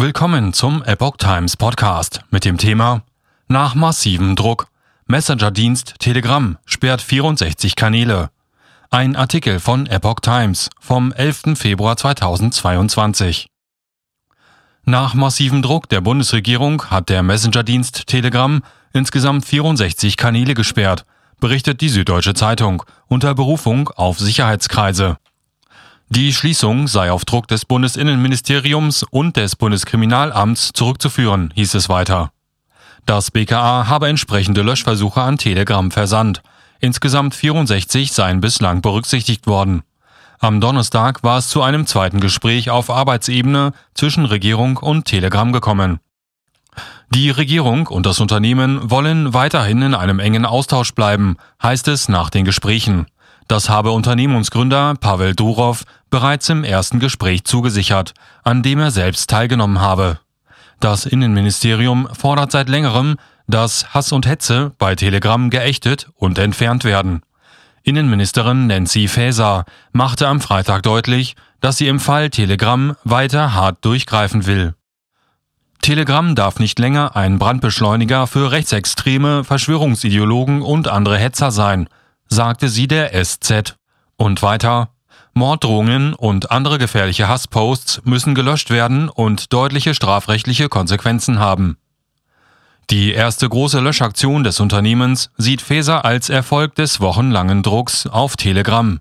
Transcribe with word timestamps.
Willkommen 0.00 0.54
zum 0.54 0.82
Epoch 0.82 1.18
Times 1.18 1.58
Podcast 1.58 2.22
mit 2.30 2.46
dem 2.46 2.56
Thema 2.56 3.02
Nach 3.48 3.74
massivem 3.74 4.34
Druck. 4.34 4.68
Messenger-Dienst 5.06 5.96
Telegram 5.98 6.56
sperrt 6.64 7.02
64 7.02 7.76
Kanäle. 7.76 8.30
Ein 8.88 9.14
Artikel 9.14 9.60
von 9.60 9.86
Epoch 9.86 10.20
Times 10.20 10.70
vom 10.80 11.12
11. 11.12 11.54
Februar 11.54 11.98
2022. 11.98 13.48
Nach 14.86 15.12
massivem 15.12 15.60
Druck 15.60 15.86
der 15.90 16.00
Bundesregierung 16.00 16.82
hat 16.84 17.10
der 17.10 17.22
Messenger-Dienst 17.22 18.06
Telegram 18.06 18.62
insgesamt 18.94 19.44
64 19.44 20.16
Kanäle 20.16 20.54
gesperrt, 20.54 21.04
berichtet 21.40 21.82
die 21.82 21.90
Süddeutsche 21.90 22.32
Zeitung 22.32 22.84
unter 23.08 23.34
Berufung 23.34 23.90
auf 23.90 24.18
Sicherheitskreise. 24.18 25.18
Die 26.12 26.32
Schließung 26.32 26.88
sei 26.88 27.12
auf 27.12 27.24
Druck 27.24 27.46
des 27.46 27.64
Bundesinnenministeriums 27.64 29.04
und 29.12 29.36
des 29.36 29.54
Bundeskriminalamts 29.54 30.72
zurückzuführen, 30.74 31.52
hieß 31.54 31.74
es 31.74 31.88
weiter. 31.88 32.32
Das 33.06 33.30
BKA 33.30 33.86
habe 33.86 34.08
entsprechende 34.08 34.62
Löschversuche 34.62 35.22
an 35.22 35.38
Telegram 35.38 35.88
versandt. 35.92 36.42
Insgesamt 36.80 37.36
64 37.36 38.10
seien 38.10 38.40
bislang 38.40 38.82
berücksichtigt 38.82 39.46
worden. 39.46 39.82
Am 40.40 40.60
Donnerstag 40.60 41.22
war 41.22 41.38
es 41.38 41.46
zu 41.46 41.62
einem 41.62 41.86
zweiten 41.86 42.18
Gespräch 42.18 42.70
auf 42.70 42.90
Arbeitsebene 42.90 43.72
zwischen 43.94 44.24
Regierung 44.24 44.78
und 44.78 45.04
Telegram 45.04 45.52
gekommen. 45.52 46.00
Die 47.10 47.30
Regierung 47.30 47.86
und 47.86 48.04
das 48.04 48.18
Unternehmen 48.18 48.90
wollen 48.90 49.32
weiterhin 49.32 49.80
in 49.82 49.94
einem 49.94 50.18
engen 50.18 50.44
Austausch 50.44 50.92
bleiben, 50.92 51.36
heißt 51.62 51.86
es 51.86 52.08
nach 52.08 52.30
den 52.30 52.44
Gesprächen. 52.44 53.06
Das 53.50 53.68
habe 53.68 53.90
Unternehmensgründer 53.90 54.94
Pavel 54.94 55.34
Durov 55.34 55.82
bereits 56.08 56.48
im 56.50 56.62
ersten 56.62 57.00
Gespräch 57.00 57.42
zugesichert, 57.42 58.14
an 58.44 58.62
dem 58.62 58.78
er 58.78 58.92
selbst 58.92 59.28
teilgenommen 59.28 59.80
habe. 59.80 60.20
Das 60.78 61.04
Innenministerium 61.04 62.08
fordert 62.12 62.52
seit 62.52 62.68
längerem, 62.68 63.16
dass 63.48 63.92
Hass 63.92 64.12
und 64.12 64.24
Hetze 64.28 64.70
bei 64.78 64.94
Telegram 64.94 65.50
geächtet 65.50 66.10
und 66.14 66.38
entfernt 66.38 66.84
werden. 66.84 67.22
Innenministerin 67.82 68.68
Nancy 68.68 69.08
Faeser 69.08 69.64
machte 69.90 70.28
am 70.28 70.40
Freitag 70.40 70.84
deutlich, 70.84 71.34
dass 71.60 71.76
sie 71.76 71.88
im 71.88 71.98
Fall 71.98 72.30
Telegram 72.30 72.94
weiter 73.02 73.52
hart 73.52 73.84
durchgreifen 73.84 74.46
will. 74.46 74.74
Telegram 75.82 76.36
darf 76.36 76.60
nicht 76.60 76.78
länger 76.78 77.16
ein 77.16 77.40
Brandbeschleuniger 77.40 78.28
für 78.28 78.52
Rechtsextreme, 78.52 79.42
Verschwörungsideologen 79.42 80.62
und 80.62 80.86
andere 80.86 81.18
Hetzer 81.18 81.50
sein, 81.50 81.88
sagte 82.30 82.68
sie 82.68 82.88
der 82.88 83.12
SZ. 83.12 83.76
Und 84.16 84.42
weiter, 84.42 84.90
Morddrohungen 85.34 86.14
und 86.14 86.50
andere 86.50 86.78
gefährliche 86.78 87.28
Hassposts 87.28 88.02
müssen 88.04 88.34
gelöscht 88.34 88.70
werden 88.70 89.08
und 89.08 89.52
deutliche 89.52 89.94
strafrechtliche 89.94 90.68
Konsequenzen 90.68 91.38
haben. 91.38 91.76
Die 92.90 93.12
erste 93.12 93.48
große 93.48 93.78
Löschaktion 93.78 94.42
des 94.42 94.58
Unternehmens 94.58 95.30
sieht 95.36 95.62
Feser 95.62 96.04
als 96.04 96.28
Erfolg 96.28 96.74
des 96.74 97.00
wochenlangen 97.00 97.62
Drucks 97.62 98.06
auf 98.06 98.36
Telegram. 98.36 98.98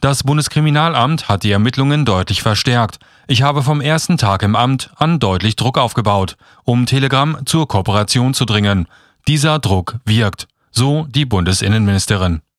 Das 0.00 0.24
Bundeskriminalamt 0.24 1.28
hat 1.28 1.44
die 1.44 1.52
Ermittlungen 1.52 2.04
deutlich 2.04 2.42
verstärkt. 2.42 2.98
Ich 3.28 3.42
habe 3.42 3.62
vom 3.62 3.80
ersten 3.80 4.18
Tag 4.18 4.42
im 4.42 4.56
Amt 4.56 4.90
an 4.96 5.20
deutlich 5.20 5.54
Druck 5.56 5.78
aufgebaut, 5.78 6.36
um 6.64 6.86
Telegram 6.86 7.38
zur 7.46 7.68
Kooperation 7.68 8.34
zu 8.34 8.44
dringen. 8.44 8.88
Dieser 9.28 9.60
Druck 9.60 9.96
wirkt, 10.04 10.48
so 10.72 11.06
die 11.08 11.24
Bundesinnenministerin. 11.24 12.42